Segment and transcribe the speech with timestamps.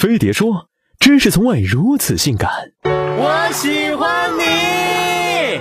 [0.00, 2.50] 飞碟说：“知识从未如此性感。”
[2.88, 5.60] 我喜欢你。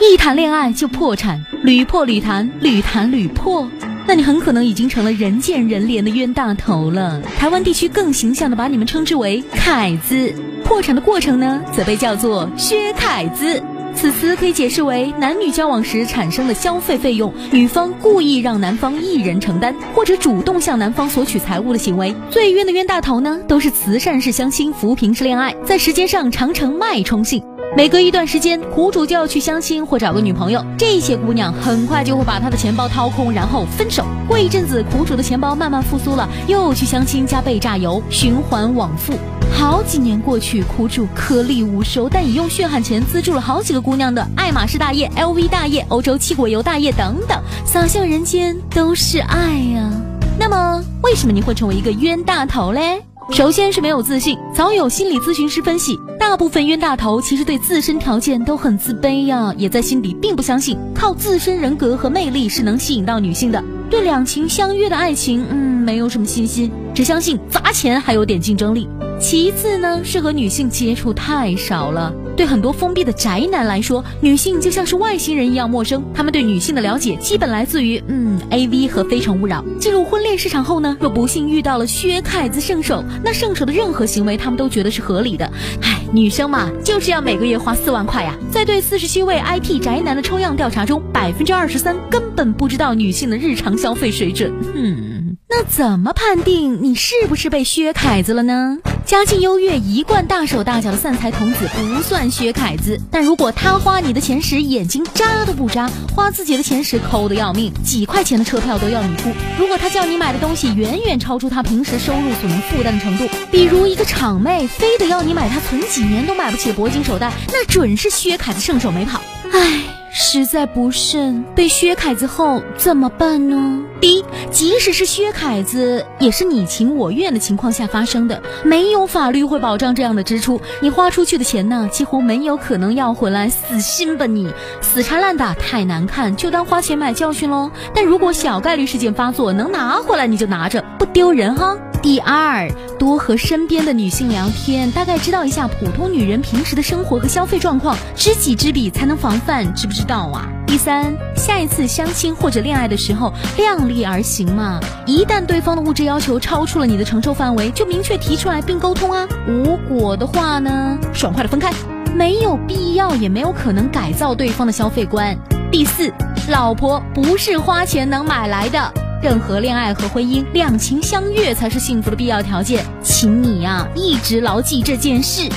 [0.00, 3.70] 一谈恋爱就破产，屡破屡谈，屡谈屡破，
[4.06, 7.20] 那你很可能已经成了人见人怜的冤大头了。
[7.38, 10.32] 台湾地区更形象的把你们称之为“凯子”，
[10.64, 13.62] 破产的过程呢，则被叫做“薛凯子”。
[13.94, 22.14] 此词可以解释为男女交往时产生的消费费用，女方故意让男方一人承担，或者主动向男方索取财物的行为。
[22.30, 27.42] 最冤的冤大头呢，都是慈善式相亲、扶贫式恋爱，在时间上常成脉冲性。
[27.76, 34.04] 每隔一段时间，苦主就要去相亲或找个女朋友，这些姑娘很快就会把他的钱包掏空，然后分手。
[34.28, 39.14] 过一阵子，苦主的钱包慢慢复苏了，又去相亲加被榨油，循环往复。
[39.52, 49.90] 好几年过去，苦主颗粒无收，但已用血汗钱资助了好几个姑娘的爱马仕大业、LV 大业、欧洲七果油大业等等，洒向人间都是爱呀。
[50.38, 53.02] 那么，为什么你会成为一个冤大头嘞？
[53.30, 54.38] 首先是没有自信。
[54.54, 63.64] 早有心理咨询师分析，大部分冤大头其实对自身条件都很自卑呀，也在心底并不相信靠自身人格和魅力是能吸引到女性的。
[63.88, 68.88] 对两情相悦的爱情，嗯，没有什么信心，只相信砸钱还有点竞争力。
[69.18, 72.12] 其次呢，是和女性接触太少了。
[72.36, 76.02] 对很多封闭的宅男来说，女性就像是外星人一样陌生。
[76.12, 79.64] 他们对女性的了解基本来自于嗯 A V 和非诚勿扰。
[79.78, 85.50] 进入婚恋市场后呢，若不幸遇到了薛凯子圣手，那圣手的任何行为他们都觉得是合理的。
[85.80, 88.36] 唉，女生嘛，就是要每个月花四万块呀。
[88.50, 94.52] 在对四十七位 IT 宅男的抽样调查中，百分之二十三根本不知道女性的日常消费水准。
[94.74, 98.78] 哼，那怎么判定你是不是被薛凯子了呢？
[99.06, 119.20] 家境优越、一贯大手大脚的散财童子不算薛凯子，但如果他花你的钱时眼睛扎都不眨，花自己的钱时抠得要命，几块钱的车票都要你付；如果他叫你买的东西远远超出他平时收入所能负担的程度，比如一个厂妹非得要你买他存几年都买不起的铂金手袋，那准是薛凯子圣手没跑。
[119.52, 119.82] 唉。
[120.16, 123.82] 实在不慎被薛凯子后怎么办呢？
[124.00, 130.60] 第一，即使是薛凯子，也是你情我愿的情况下发生的，没有法律会保障这样的支出。
[130.80, 133.48] 你花出去的钱呢，几乎没有可能要回来。
[133.48, 134.52] 死心吧你！
[134.80, 137.68] 死缠烂打太难看，就当花钱买教训喽。
[137.92, 141.76] 但如果小概率事件发作，能拿回来你就拿着，不丢人哈。
[142.04, 150.46] 第二，多和身边的女性聊天，大概知道一下普通女人平时的生活和消费状况，知己知彼才能防范，知不知道啊？
[150.66, 154.78] 第三，下一次相亲或者恋爱的时候，量力而行嘛。
[155.06, 159.26] 一旦对方的物质要求超出了你的承受范围，就明确提出来并沟通啊。
[159.48, 161.72] 无果的话呢，爽快的分开，
[162.14, 165.34] 没有必要也没有可能改造对方的消费观。
[165.72, 166.12] 第四，
[166.50, 168.92] 老婆不是花钱能买来的。
[169.24, 175.48] 任何恋爱和婚姻，两情相悦才是幸福的必要条件，请你呀一直牢记这件事。